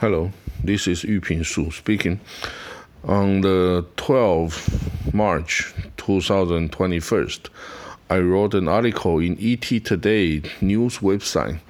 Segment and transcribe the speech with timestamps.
[0.00, 0.32] Hello,
[0.64, 2.20] this is Yu Ping Su speaking.
[3.04, 7.28] On the 12th March 2021,
[8.08, 11.60] I wrote an article in ET Today news website.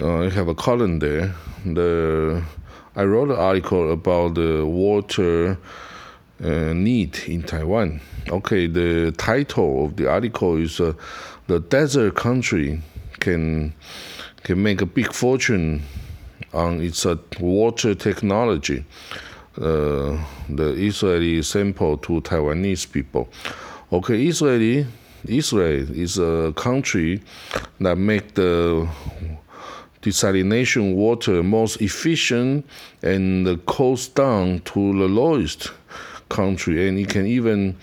[0.00, 1.34] Uh, I have a column there.
[1.66, 2.44] The
[2.94, 5.58] I wrote an article about the water
[6.44, 8.00] uh, need in Taiwan.
[8.28, 10.92] Okay, the title of the article is uh,
[11.48, 12.80] "The Desert Country
[13.18, 13.74] Can
[14.44, 15.82] Can Make a Big Fortune
[16.52, 17.06] on its
[17.40, 18.84] water technology.
[19.56, 20.18] Uh,
[20.48, 23.28] the Israeli sample to Taiwanese people.
[23.92, 24.86] Okay, Israeli
[25.26, 27.20] Israel is a country
[27.80, 28.88] that make the
[30.02, 32.66] desalination water most efficient
[33.02, 35.70] and the cost down to the lowest
[36.28, 37.76] country, and it can even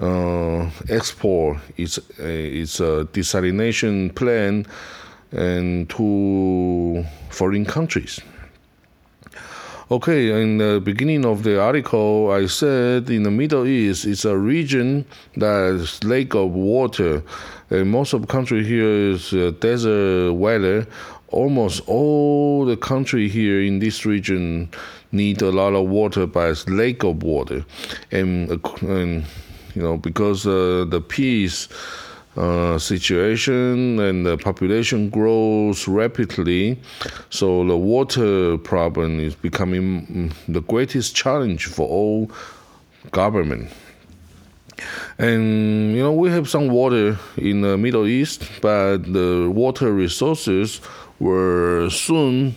[0.00, 4.66] uh, export its uh, its uh, desalination plant
[5.32, 8.20] and to foreign countries.
[9.90, 14.38] Okay, in the beginning of the article, I said in the Middle East, it's a
[14.38, 15.04] region
[15.36, 17.22] that's lake of water.
[17.68, 20.86] And most of the country here is uh, desert weather.
[21.28, 24.70] Almost all the country here in this region
[25.10, 27.62] need a lot of water, but it's lake of water.
[28.10, 29.24] And, and
[29.74, 31.68] you know, because uh, the peace
[32.36, 36.80] uh, situation and the population grows rapidly,
[37.28, 42.30] so the water problem is becoming mm, the greatest challenge for all
[43.10, 43.70] government.
[45.18, 50.80] And you know we have some water in the Middle East, but the water resources
[51.20, 52.54] were soon,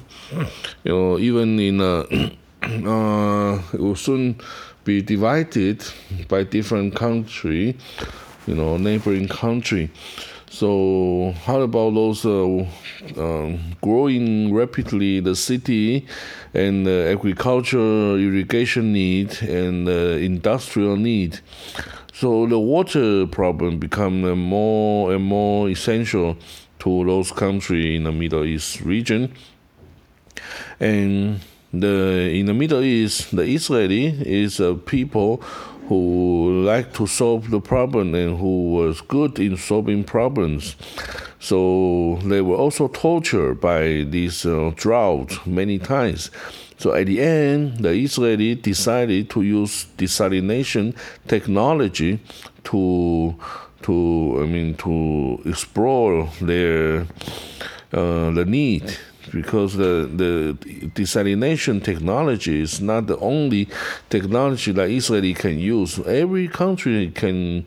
[0.84, 2.00] you know, even in a,
[2.64, 4.40] uh, it will soon
[4.86, 5.84] be divided
[6.30, 7.76] by different country
[8.48, 9.90] you know, neighboring country.
[10.50, 12.66] So how about those uh,
[13.18, 16.06] um, growing rapidly the city
[16.54, 21.40] and the agriculture irrigation need and the industrial need?
[22.14, 26.38] So the water problem become more and more essential
[26.80, 29.34] to those countries in the Middle East region.
[30.80, 31.42] And
[31.74, 35.44] the in the Middle East, the Israeli is a people
[35.88, 40.76] who liked to solve the problem and who was good in solving problems.
[41.40, 46.32] So they were also tortured by this uh, drought many times.
[46.78, 50.96] So at the end, the Israeli decided to use desalination
[51.28, 52.20] technology
[52.66, 53.36] to
[53.84, 57.06] to I mean to explore their
[57.94, 58.98] uh, the need
[59.36, 60.56] because the, the
[60.96, 63.68] desalination technology is not the only
[64.10, 66.00] technology that Israel can use.
[66.00, 67.66] Every country can,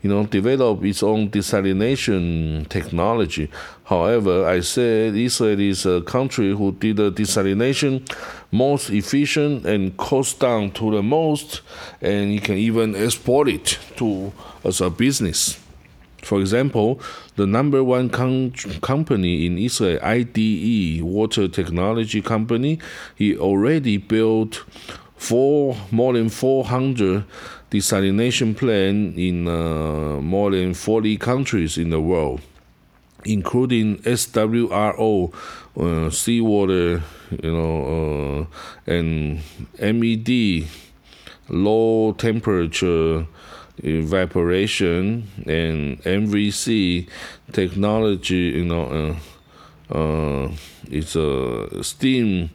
[0.00, 3.50] you know, develop its own desalination technology.
[3.82, 8.08] However, I said Israel is a country who did the desalination
[8.52, 11.62] most efficient and cost down to the most,
[12.00, 15.58] and you can even export it to as a business.
[16.28, 17.00] For example,
[17.36, 18.52] the number one com-
[18.82, 22.78] company in Israel, IDE Water Technology Company,
[23.16, 24.56] he already built
[25.16, 27.24] four more than 400
[27.70, 32.42] desalination plants in uh, more than 40 countries in the world,
[33.24, 35.32] including SWRO,
[35.80, 37.02] uh, seawater,
[37.42, 38.46] you know,
[38.86, 39.40] uh, and
[39.80, 40.68] MED,
[41.48, 43.26] low temperature
[43.84, 47.08] evaporation and MVC
[47.52, 49.16] technology, you know,
[49.90, 50.50] uh, uh,
[50.90, 52.50] it's a steam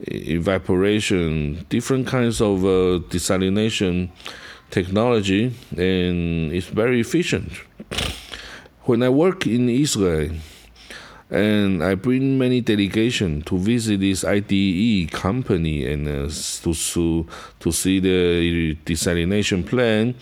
[0.00, 4.10] evaporation, different kinds of uh, desalination
[4.70, 7.52] technology, and it's very efficient.
[8.82, 10.30] When I work in Israel,
[11.30, 16.30] and I bring many delegation to visit this IDE company and uh,
[16.62, 17.26] to, to
[17.60, 20.16] to see the desalination plant,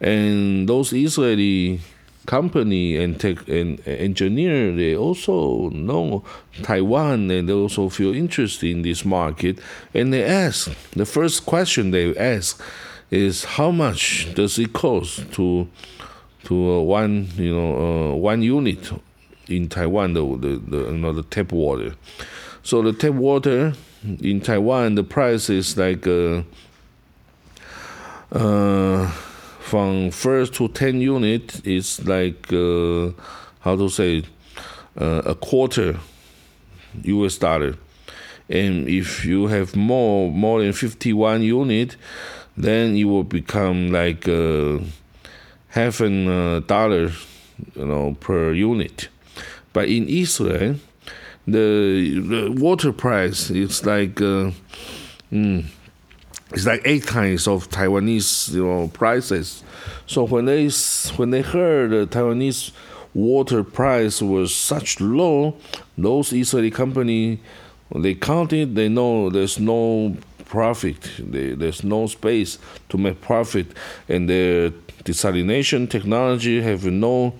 [0.00, 1.80] and those Israeli
[2.26, 6.22] company and tech and engineer they also know
[6.62, 9.58] Taiwan and they also feel interested in this market.
[9.94, 12.62] And they ask the first question they ask
[13.10, 15.66] is how much does it cost to
[16.44, 18.92] to uh, one you know uh, one unit
[19.50, 21.94] in Taiwan the the, the you know the tap water.
[22.62, 23.74] So the tap water
[24.20, 26.42] in Taiwan the price is like uh,
[28.32, 29.08] uh,
[29.60, 33.10] from first to ten unit is like uh,
[33.60, 34.24] how to say
[35.00, 35.98] uh, a quarter
[37.02, 37.38] U.S.
[37.38, 37.76] dollar,
[38.48, 41.96] and if you have more more than fifty one unit,
[42.56, 44.78] then it will become like uh,
[45.68, 47.12] half a dollar,
[47.74, 49.08] you know, per unit.
[49.72, 50.76] But in Israel,
[51.46, 54.50] the, the water price is like uh,
[55.32, 55.64] mm,
[56.52, 59.62] it's like eight times of Taiwanese you know prices.
[60.06, 60.68] So when they
[61.16, 62.72] when they heard the Taiwanese
[63.14, 65.56] water price was such low,
[65.96, 67.40] those Israeli company
[67.94, 68.74] they counted.
[68.76, 70.16] They know there's no
[70.50, 71.10] profit.
[71.18, 72.58] There's no space
[72.88, 73.68] to make profit,
[74.08, 74.74] and the
[75.04, 77.34] desalination technology have no,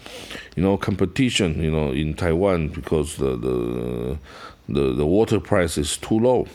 [0.57, 1.63] you know, competition.
[1.63, 4.19] You know, in Taiwan because the the
[4.69, 6.47] the, the water price is too low.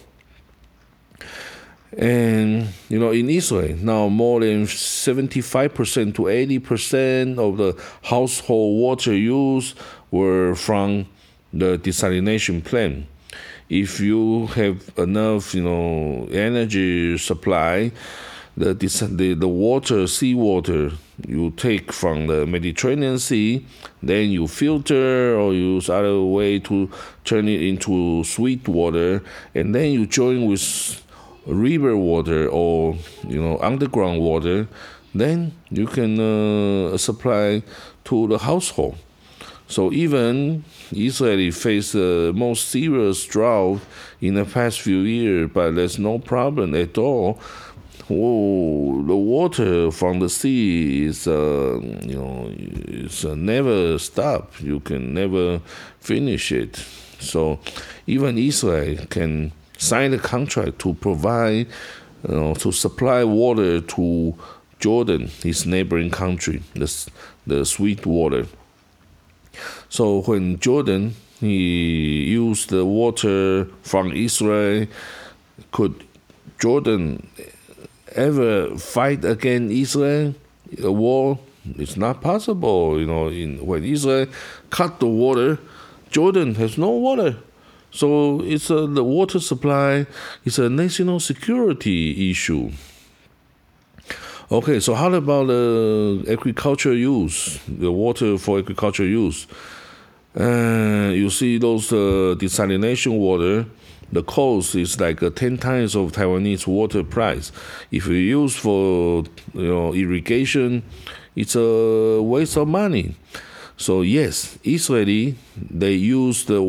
[1.97, 7.71] And you know, in Israel now, more than seventy-five percent to eighty percent of the
[8.03, 9.75] household water use
[10.11, 11.05] were from
[11.53, 13.05] the desalination plant
[13.69, 17.91] if you have enough, you know, energy supply,
[18.57, 20.91] the the the water, seawater
[21.27, 23.65] you take from the Mediterranean Sea,
[24.03, 26.89] then you filter or use other way to
[27.23, 29.23] turn it into sweet water,
[29.53, 31.01] and then you join with
[31.45, 32.95] river water or
[33.27, 34.67] you know underground water,
[35.13, 37.63] then you can uh, supply
[38.05, 38.95] to the household.
[39.67, 40.63] So even
[40.93, 43.81] Israel faced the most serious drought
[44.21, 47.39] in the past few years, but there's no problem at all.
[48.07, 54.61] Oh, the water from the sea is, uh, you know, it's uh, never stop.
[54.61, 55.59] You can never
[55.99, 56.75] finish it.
[57.19, 57.59] So
[58.05, 61.67] even Israel can sign a contract to provide,
[62.29, 64.35] you know, to supply water to
[64.79, 67.09] Jordan, his neighboring country, the,
[67.47, 68.45] the sweet water.
[69.89, 74.87] So when Jordan he used the water from Israel,
[75.71, 76.03] could
[76.59, 77.27] Jordan
[78.13, 80.35] ever fight against Israel?
[80.81, 81.39] A war?
[81.77, 82.99] It's not possible.
[82.99, 84.27] You know, in, when Israel
[84.69, 85.59] cut the water,
[86.09, 87.37] Jordan has no water.
[87.91, 90.05] So it's a, the water supply
[90.43, 92.71] is a national security issue.
[94.51, 99.47] Okay, so how about the uh, agriculture use, the water for agriculture use?
[100.39, 103.65] Uh, you see those uh, desalination water,
[104.11, 107.51] the cost is like uh, 10 times of Taiwanese water price.
[107.89, 109.23] If you use for
[109.55, 110.83] you know irrigation,
[111.35, 113.15] it's a waste of money.
[113.77, 116.61] So yes, Israeli they use the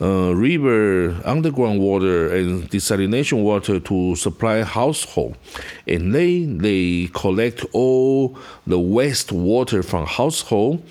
[0.00, 5.36] uh, river underground water and desalination water to supply household,
[5.86, 10.82] and they they collect all the waste water from household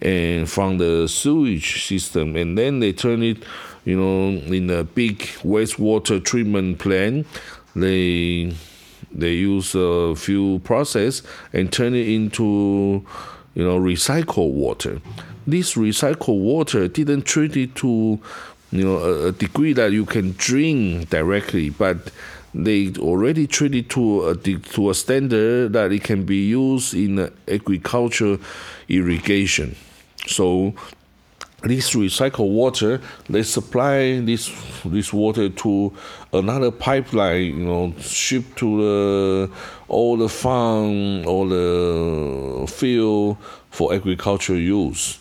[0.00, 3.44] and from the sewage system, and then they turn it,
[3.86, 7.26] you know, in a big wastewater treatment plant.
[7.74, 8.52] They
[9.10, 11.22] they use a few process
[11.54, 13.06] and turn it into
[13.54, 15.00] you know, recycled water.
[15.46, 18.18] This recycled water didn't treat it to,
[18.70, 22.10] you know, a, degree that you can drink directly, but
[22.54, 27.30] they already treat it to a to a standard that it can be used in
[27.46, 28.38] agriculture
[28.88, 29.76] irrigation.
[30.26, 30.74] So
[31.62, 34.50] this recycled water, they supply this
[34.84, 35.92] this water to
[36.32, 39.50] another pipeline, you know, shipped to the
[39.88, 43.38] all the farm, all the field
[43.70, 45.18] for agricultural use.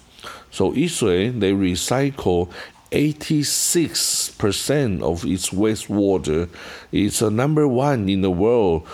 [0.52, 2.52] So Israel they recycle
[2.92, 6.48] 86% of its wastewater.
[6.92, 8.88] It's a number one in the world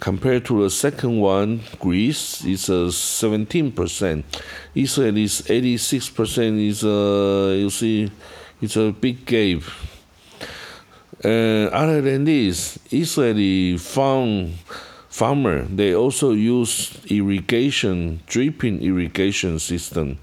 [0.00, 4.24] Compared to the second one, Greece is a 17%.
[4.74, 6.68] Israel is 86%.
[6.68, 8.10] Is a, you see,
[8.60, 9.62] it's a big gap.
[11.24, 14.54] Uh, other than this, Israeli farm
[15.08, 20.18] farmer they also use irrigation, dripping irrigation system.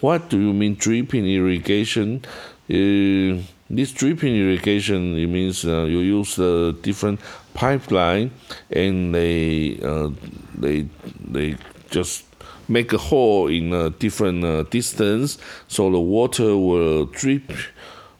[0.00, 2.22] What do you mean dripping irrigation?
[2.68, 3.40] Uh,
[3.70, 7.20] this dripping irrigation it means uh, you use a different
[7.54, 8.30] pipeline
[8.70, 10.10] and they uh,
[10.54, 10.86] they
[11.26, 11.56] they
[11.90, 12.24] just
[12.68, 15.38] make a hole in a different uh, distance.
[15.68, 17.52] So the water will drip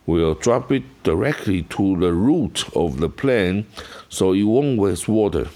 [0.06, 3.66] will drop it directly to the root of the plant
[4.10, 5.48] so it won't waste water.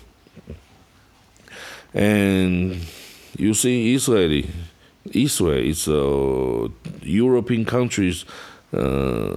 [1.92, 2.80] And
[3.36, 4.50] you see Israeli
[5.12, 6.68] Israel is a
[7.02, 8.24] European countries
[8.72, 9.34] uh,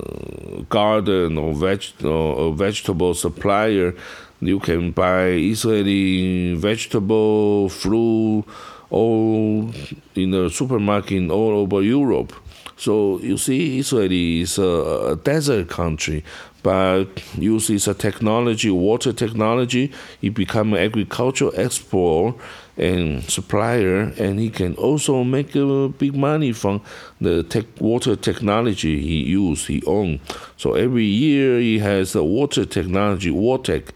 [0.69, 3.93] garden or, veg- or vegetable supplier,
[4.41, 8.43] you can buy Israeli vegetable, fruit,
[8.89, 9.71] all
[10.15, 12.33] in the supermarket all over Europe.
[12.81, 16.23] So you see, Israel is a, a desert country,
[16.63, 17.05] but
[17.37, 22.37] uses a technology, water technology, he become an agricultural export
[22.77, 26.81] and supplier, and he can also make uh, big money from
[27.19, 30.19] the tech, water technology he use, he own.
[30.57, 33.89] So every year he has a water technology, WATEC,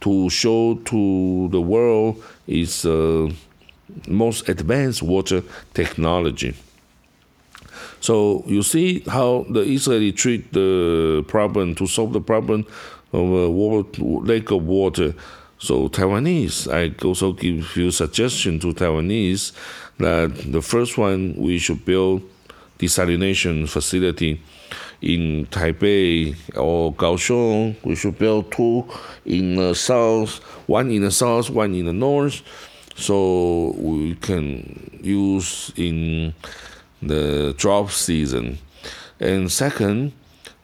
[0.00, 3.30] to show to the world is uh,
[4.08, 6.56] most advanced water technology.
[8.04, 12.66] So you see how the Israeli treat the problem to solve the problem
[13.14, 15.14] of a water, lack of water.
[15.58, 19.52] So Taiwanese, I also give you suggestion to Taiwanese
[19.96, 22.20] that the first one we should build
[22.78, 24.38] desalination facility
[25.00, 27.82] in Taipei or Kaohsiung.
[27.86, 28.84] We should build two
[29.24, 32.42] in the south, one in the south, one in the north,
[32.96, 36.34] so we can use in
[37.08, 38.58] the drought season.
[39.20, 40.12] And second,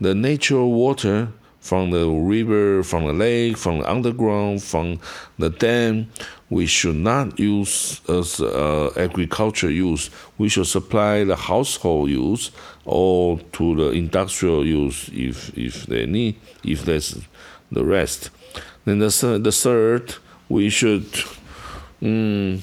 [0.01, 1.29] the natural water
[1.61, 4.99] from the river, from the lake, from the underground, from
[5.39, 6.11] the dam,
[6.49, 10.11] we should not use as uh, agriculture use.
[10.39, 12.51] We should supply the household use
[12.85, 17.21] or to the industrial use if if they need, if there's
[17.71, 18.31] the rest.
[18.85, 20.15] Then the the third,
[20.49, 21.07] we should
[22.03, 22.63] um,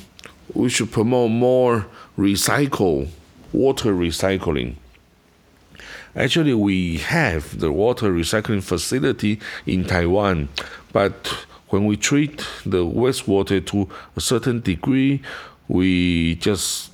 [0.53, 1.85] we should promote more
[2.17, 3.07] recycle
[3.53, 4.75] water recycling.
[6.15, 10.49] Actually, we have the water recycling facility in Taiwan,
[10.91, 15.21] but when we treat the wastewater to a certain degree,
[15.67, 16.91] we just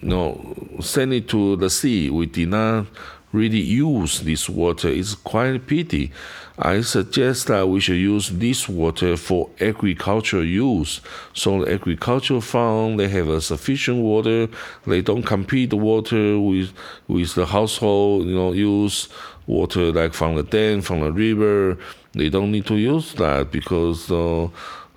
[0.00, 2.10] you know send it to the sea.
[2.10, 2.86] We did not
[3.32, 4.88] really use this water.
[4.88, 6.12] It's quite a pity.
[6.58, 11.00] I suggest that we should use this water for agricultural use.
[11.32, 14.48] So the agricultural farm they have a sufficient water.
[14.86, 16.72] They don't compete the water with
[17.08, 18.26] with the household.
[18.26, 19.08] You know, use
[19.46, 21.78] water like from the dam, from the river.
[22.12, 24.10] They don't need to use that because.
[24.10, 24.48] Uh,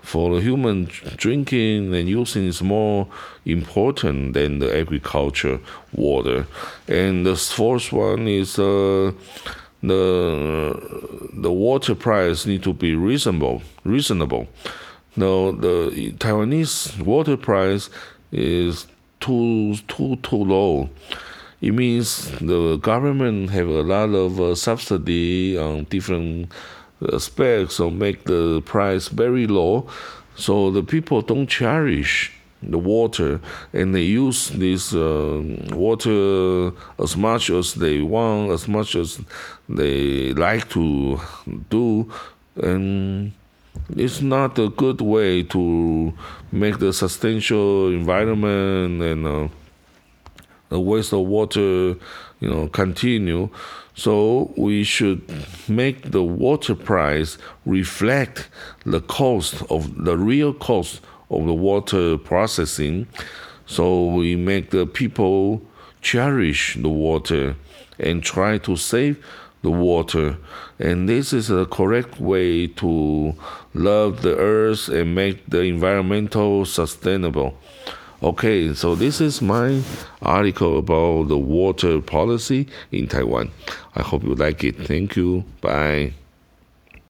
[0.03, 3.07] for the human drinking and using is more
[3.45, 5.59] important than the agriculture
[5.93, 6.45] water.
[6.87, 9.13] And the fourth one is uh,
[9.81, 13.61] the the water price need to be reasonable.
[13.85, 14.47] Reasonable.
[15.15, 17.89] Now the Taiwanese water price
[18.31, 18.85] is
[19.21, 20.89] too too too low.
[21.61, 26.51] It means the government have a lot of uh, subsidy on different
[27.19, 29.87] specs or make the price very low,
[30.35, 32.31] so the people don't cherish
[32.61, 33.41] the water
[33.73, 35.41] and they use this uh,
[35.73, 39.19] water as much as they want, as much as
[39.67, 41.19] they like to
[41.69, 42.11] do,
[42.61, 43.33] and
[43.95, 46.13] it's not a good way to
[46.51, 49.47] make the sustainable environment and uh,
[50.69, 51.95] the waste of water,
[52.39, 53.49] you know, continue.
[53.95, 55.21] So we should
[55.67, 58.49] make the water price reflect
[58.85, 63.07] the cost of the real cost of the water processing.
[63.65, 65.61] So we make the people
[66.01, 67.55] cherish the water
[67.99, 69.23] and try to save
[69.61, 70.37] the water.
[70.79, 73.33] And this is a correct way to
[73.73, 77.57] love the earth and make the environmental sustainable.
[78.23, 79.81] Okay, so this is my
[80.21, 83.51] article about the water policy in Taiwan.
[83.97, 84.77] I hope you like it.
[84.77, 85.43] Thank you.
[85.59, 86.13] Bye.